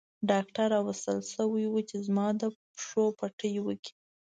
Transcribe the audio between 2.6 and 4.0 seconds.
پښو پټۍ وکړي.